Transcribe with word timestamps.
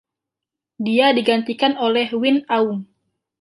Dia 0.85 1.07
digantikan 1.17 1.73
oleh 1.87 2.07
Win 2.21 2.37
Aung. 2.57 2.79